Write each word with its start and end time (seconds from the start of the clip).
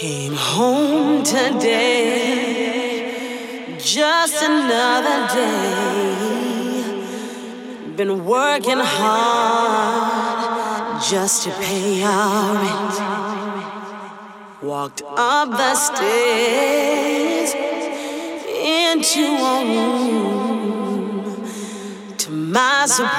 Came 0.00 0.32
home 0.34 1.22
today, 1.22 1.76
just 3.78 4.42
another 4.42 5.28
day. 5.34 6.94
Been 7.96 8.24
working 8.24 8.78
hard 8.80 10.02
just 11.02 11.42
to 11.44 11.50
pay 11.50 12.02
our 12.02 12.54
rent. 12.54 12.98
Walked 14.62 15.02
up 15.04 15.50
the 15.50 15.74
stairs 15.74 17.52
into 18.64 19.20
a 19.20 19.64
room. 19.66 21.44
To 22.16 22.30
my 22.30 22.86
surprise, 22.86 23.18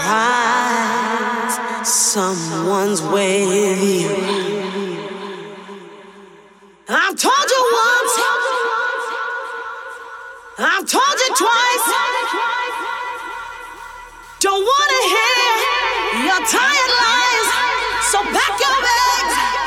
someone's 1.88 3.04
with 3.04 3.84
you. 3.84 4.61
I've 6.94 7.16
told 7.16 7.48
you 7.50 7.64
once. 7.72 8.14
I've 10.60 10.86
told 10.86 11.20
you 11.24 11.36
twice. 11.38 11.88
Don't 14.42 14.60
wanna 14.60 15.02
hear 15.08 16.26
your 16.28 16.42
tired 16.52 16.92
lies. 17.00 17.48
So 18.12 18.20
pack 18.36 18.60
your 18.60 18.76
bags. 18.84 19.61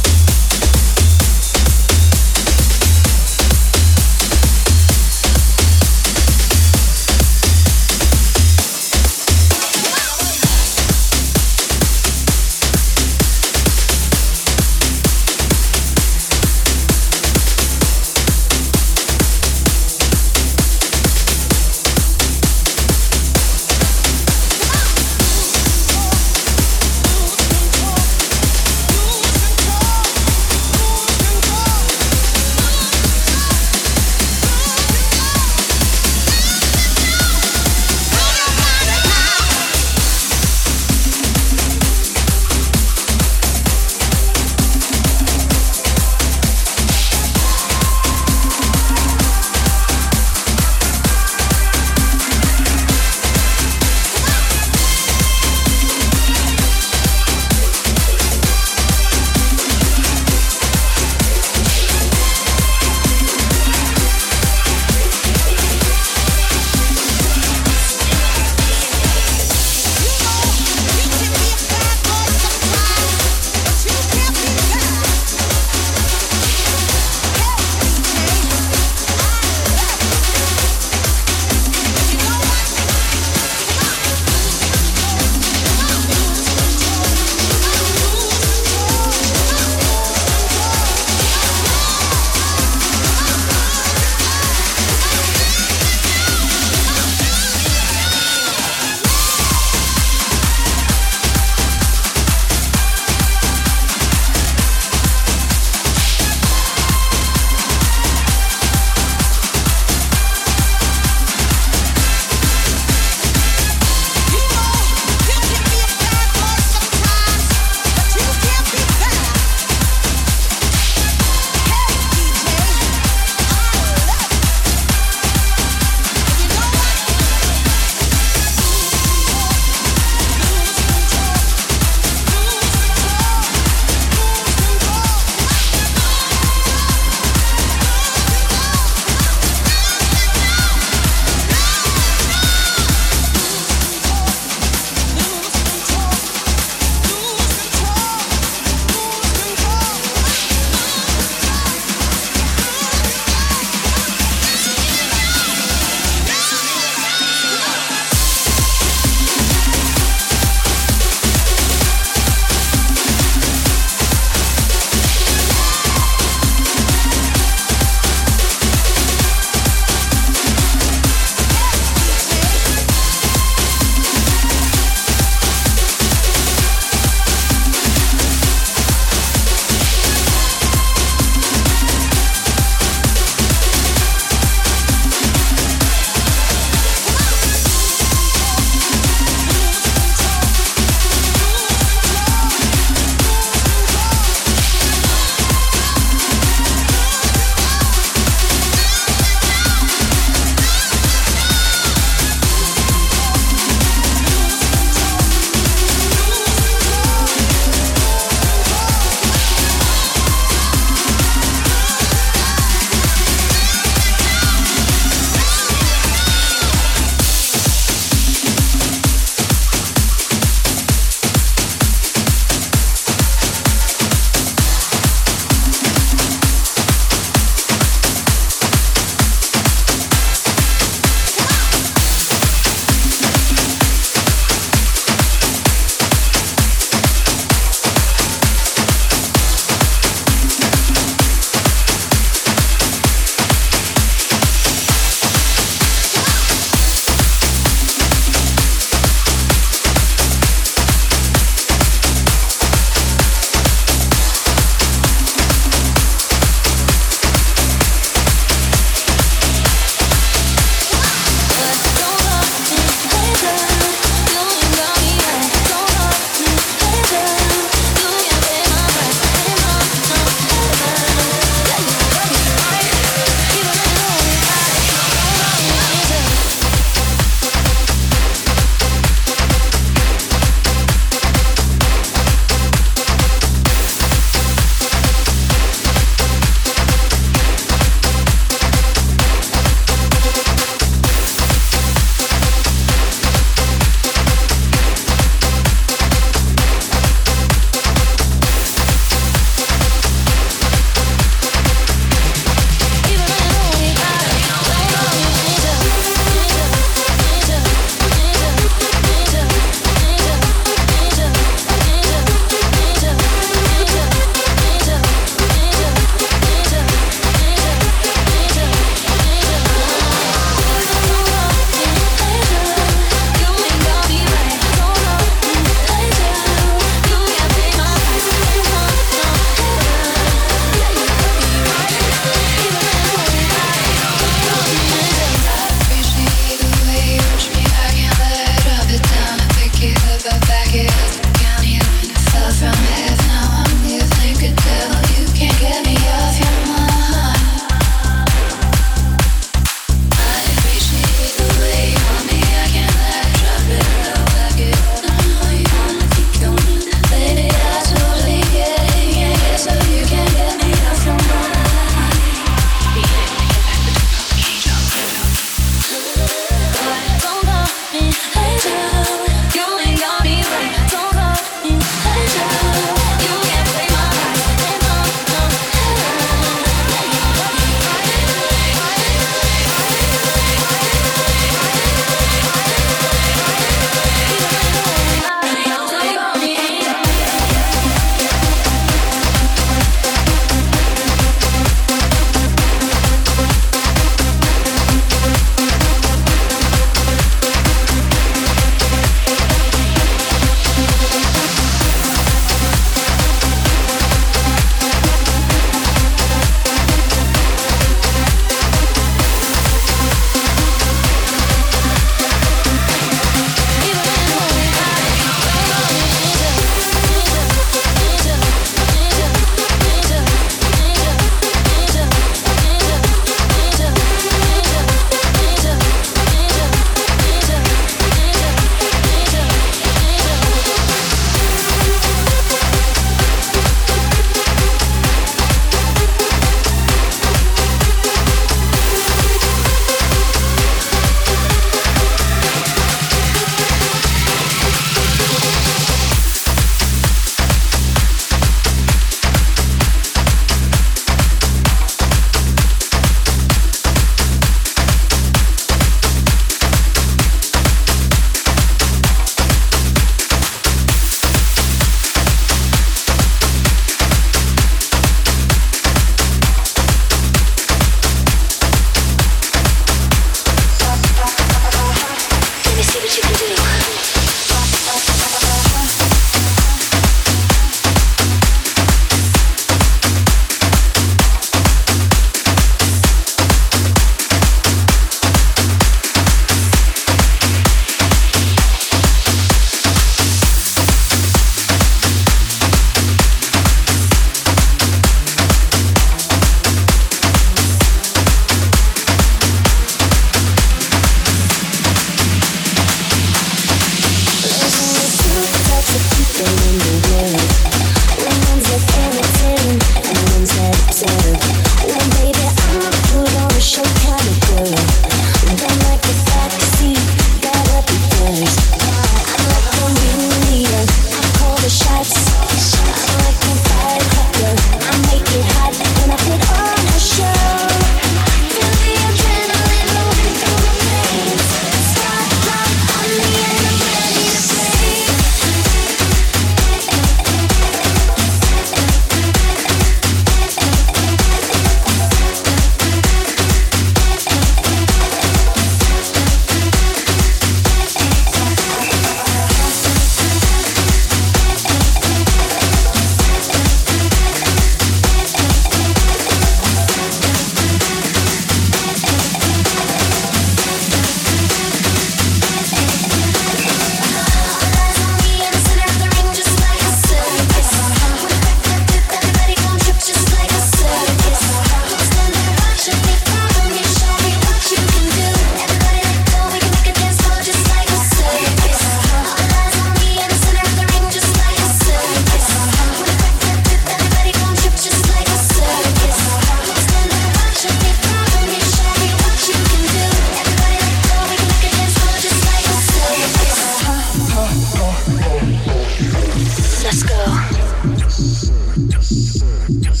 Let 599.92 600.00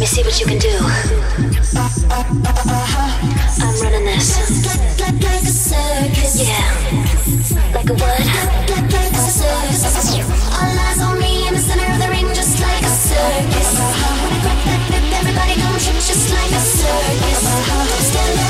me 0.00 0.06
see 0.06 0.22
what 0.22 0.40
you 0.40 0.46
can 0.46 0.56
do. 0.58 0.70
I'm 3.60 3.80
running 3.82 4.06
this. 4.06 4.38
Yeah. 6.40 6.72
Like 7.74 7.90
a 7.90 7.92
what? 7.92 8.20
All 10.56 10.78
eyes 10.80 11.00
on 11.02 11.18
me 11.20 11.46
in 11.48 11.54
the 11.54 11.60
center 11.60 11.84
of 11.92 11.98
the 11.98 12.08
ring, 12.08 12.32
just 12.32 12.58
like 12.62 12.82
a 12.82 12.88
circus. 12.88 13.76
Just 16.08 16.30
like 16.32 16.50
a 16.50 16.60
circus. 16.60 17.44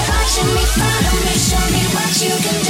Watching 0.08 0.50
me, 0.54 0.62
follow 0.78 1.16
me, 1.26 1.34
show 1.34 1.64
me 1.72 1.82
what 1.92 2.22
you 2.22 2.30
can. 2.42 2.61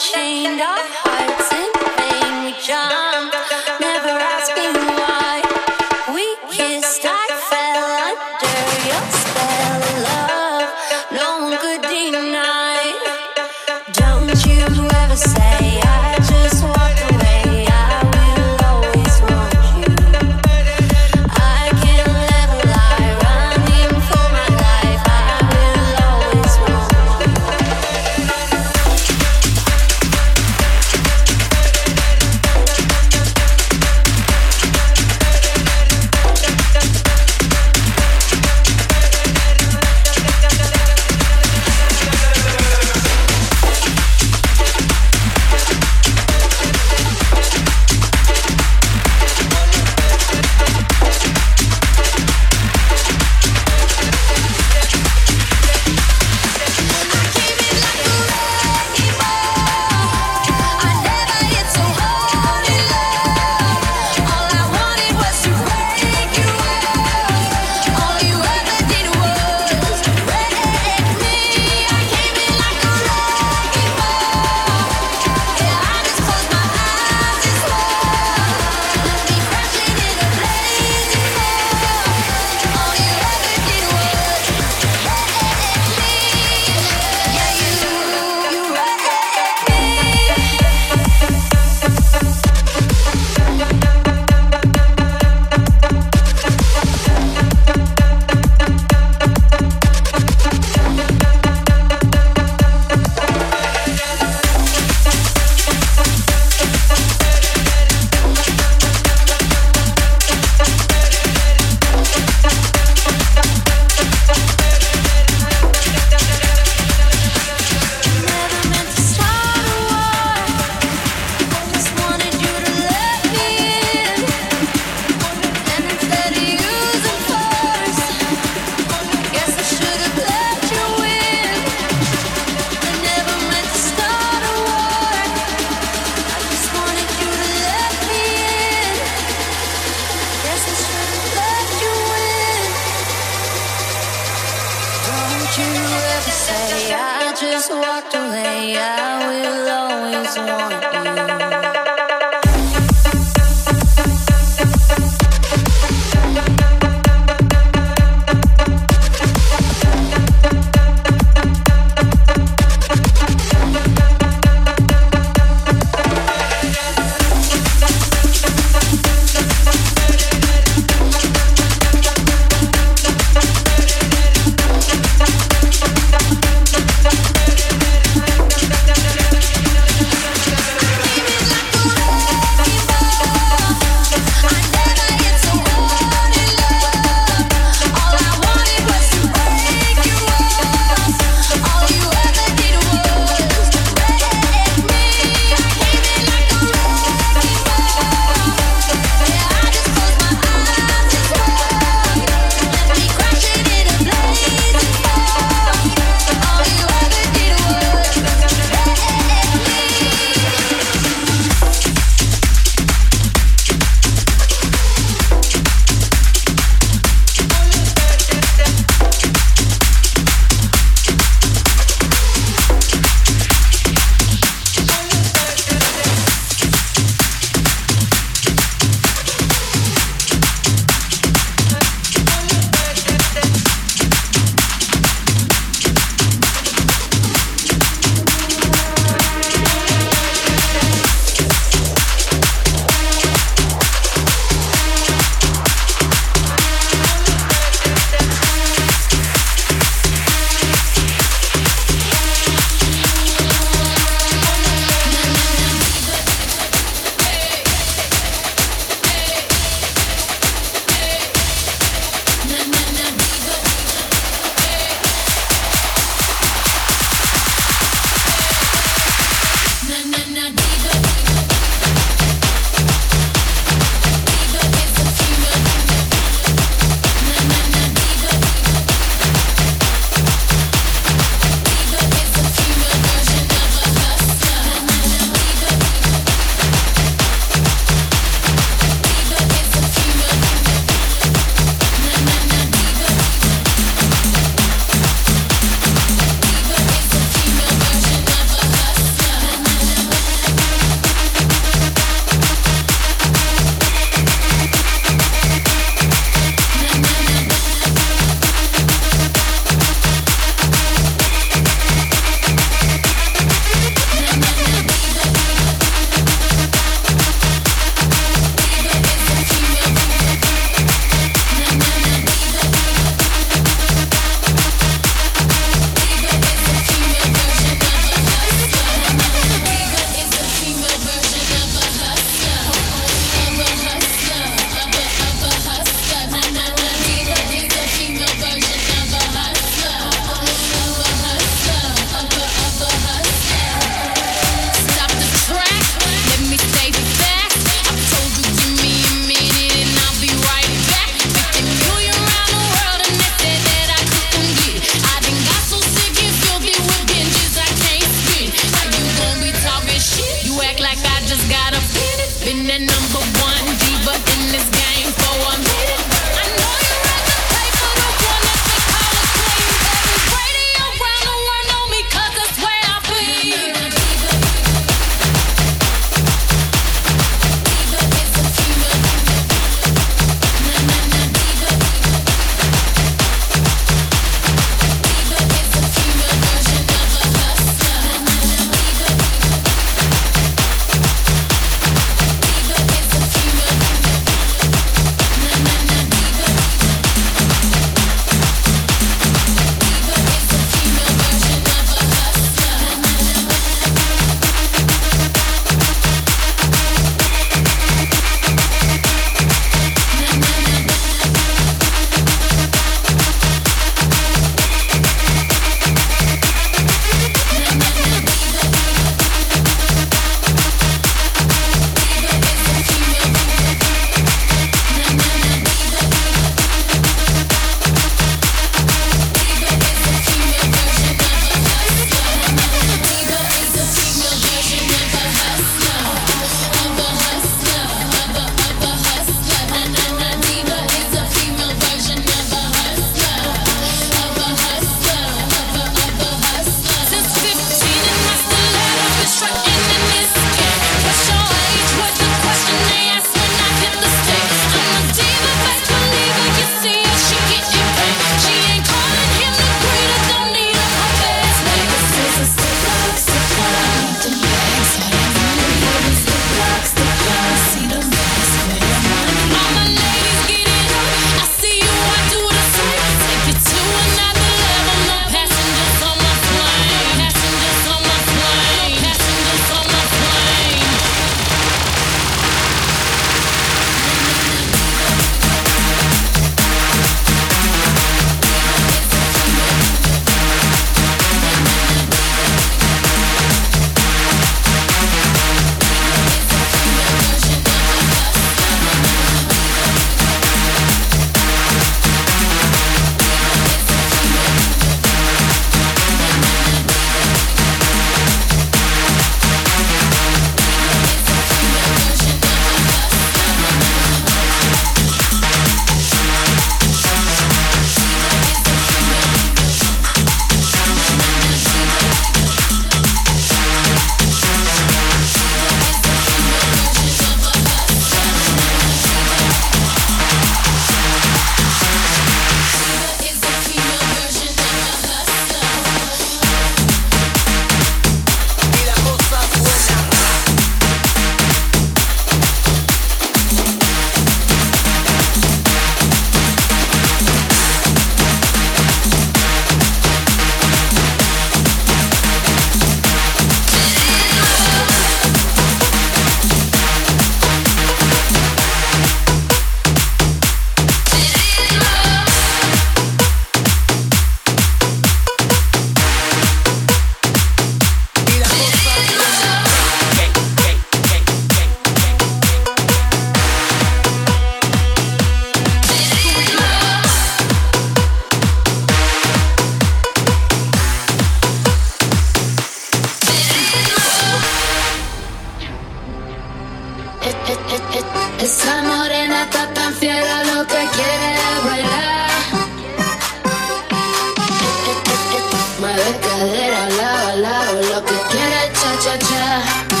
Mi 598.05 600.00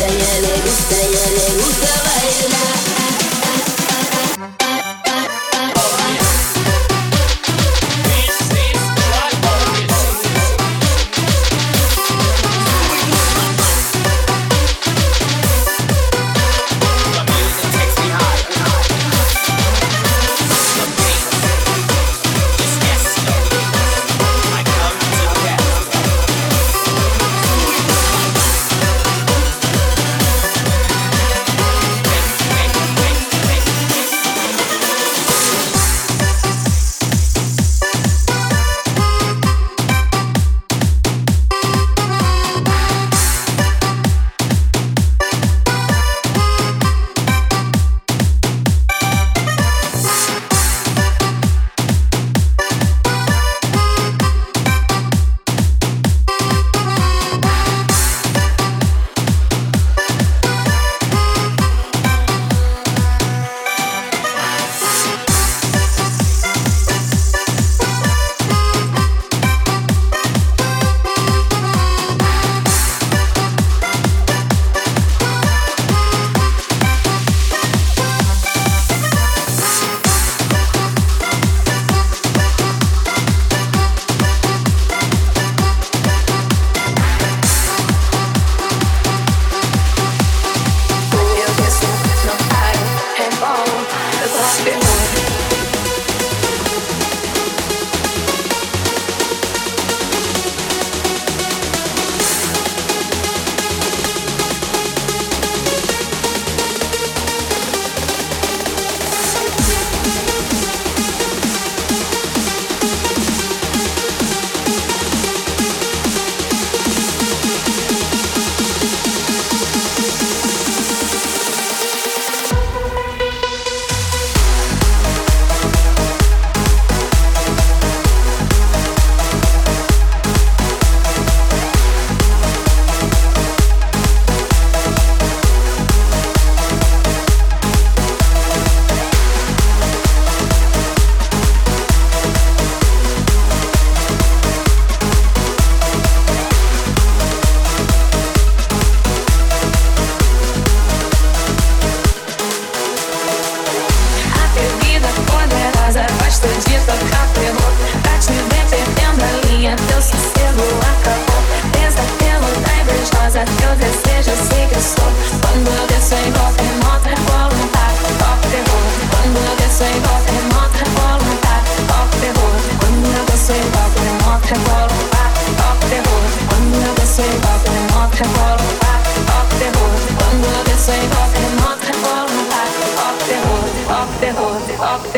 густая, 0.00 0.40
густая, 0.64 1.08
густая 1.58 1.90
война. 2.06 2.79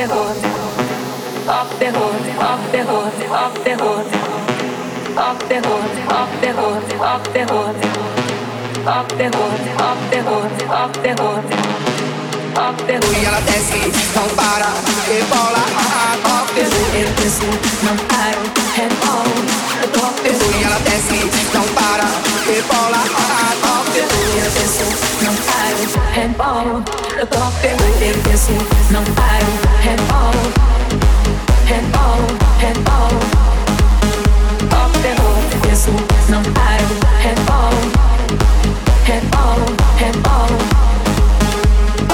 The 0.02 0.14
hood, 0.14 1.48
off 1.48 1.78
the 1.78 1.92
hood, 1.92 2.36
off 2.38 2.72
the 2.72 2.84
hood, 2.84 3.30
off 3.30 3.54
the 3.62 3.76
hood, 3.76 4.06
off 5.16 5.48
the 5.48 5.60
hood, 5.60 5.98
off 6.10 6.40
the 6.40 6.52
hood, 6.52 7.00
off 7.00 7.24
the 7.32 7.44
hood, 7.46 7.76
off 8.84 9.08
the 9.08 9.28
hood, 9.30 9.80
off 9.80 10.10
the 10.10 10.22
hood, 10.22 10.62
off 10.64 10.92
the 11.02 11.14
hood. 11.22 11.91
Hood. 12.54 12.84
E 12.86 13.24
ela 13.24 13.40
desce, 13.40 13.80
não 14.14 14.28
para, 14.36 14.68
rebola, 15.06 15.64
hood. 16.22 16.60
Eu 16.94 17.08
desço, 17.14 17.48
não 17.82 17.96
paro, 18.08 18.42
rebolo, 18.76 19.34
hood. 19.96 20.28
E 20.28 20.62
ela 20.62 20.78
desce, 20.80 21.18
não 21.54 21.64
para, 21.68 22.06
rebola, 22.46 23.00
hood. 23.62 23.98
Eu 23.98 24.50
desço, 24.50 24.86
não 25.22 25.34
paro, 25.34 25.82
rebolo, 26.12 26.76
hood. 26.76 27.66
Eu 28.02 28.16
desço, 28.22 28.52
não 28.90 29.04
paro, 29.14 29.52
rebolo, 29.80 30.44
rebolo, 31.66 32.26
rebolo, 32.58 33.20
desço, 35.66 35.92
não 36.28 36.42
paro, 36.52 36.86
rebolo, 37.22 37.82
rebolo, 39.06 39.66
rebolo. 39.96 40.71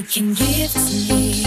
you 0.00 0.06
can 0.06 0.32
give 0.32 0.72
to 0.72 0.80
me. 1.12 1.44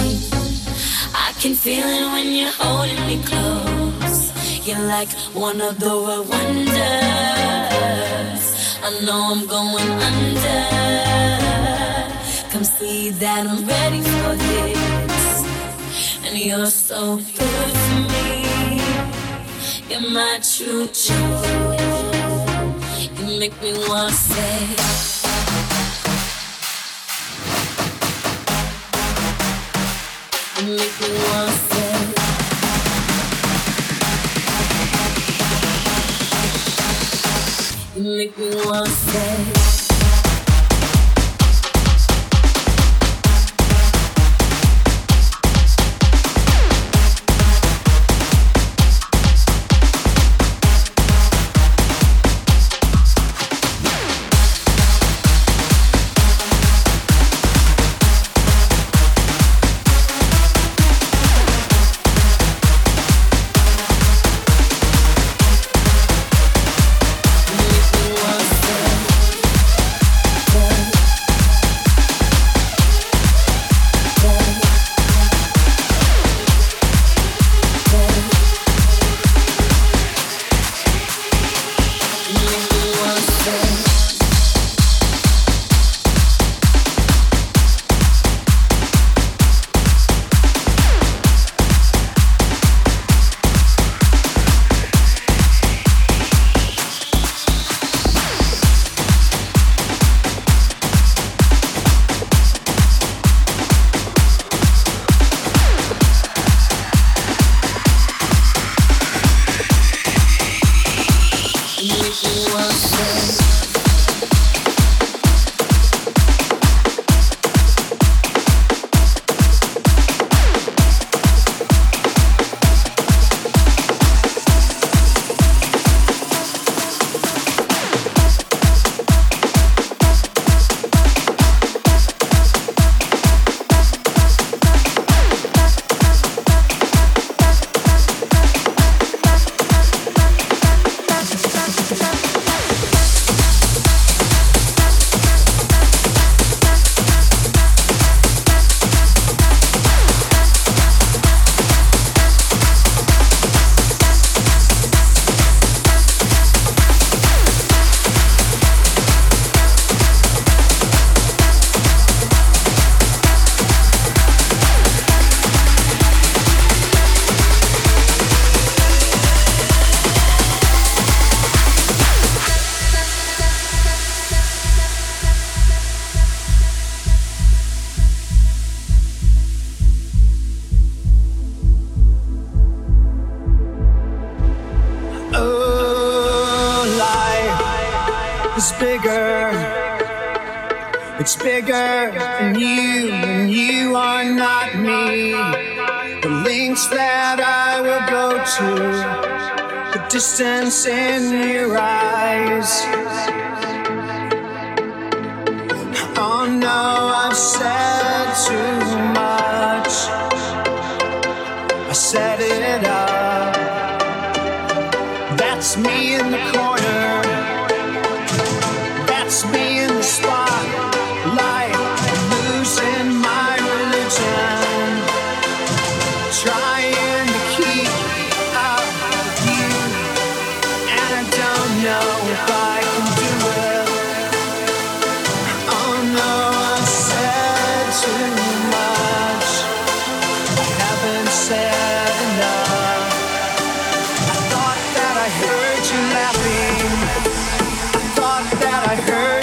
I 1.16 1.34
can 1.42 1.56
feel 1.56 1.88
it 1.88 2.06
when 2.14 2.28
you're 2.32 2.52
holding 2.52 3.04
me 3.08 3.18
close. 3.24 4.32
You're 4.68 4.86
like 4.86 5.10
one 5.34 5.60
of 5.60 5.80
the 5.80 5.96
wonders. 5.98 6.76
I 8.84 8.90
know 9.06 9.22
I'm 9.34 9.48
going 9.48 9.92
under. 10.10 10.66
Come 12.52 12.64
see 12.64 13.10
that 13.10 13.48
I'm 13.48 13.66
ready 13.66 14.02
for 14.02 14.36
this. 14.46 15.44
And 16.28 16.38
you're 16.38 16.68
so 16.68 17.18
good 17.18 17.74
to 17.86 17.96
me. 18.12 18.30
You're 19.90 20.10
my 20.12 20.40
true 20.54 20.88
joy. 20.88 21.78
You 23.18 23.26
make 23.40 23.60
me 23.64 23.72
wanna 23.88 24.12
say. 24.12 25.13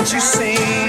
Heard 0.01 0.13
you 0.13 0.21
sing. 0.21 0.80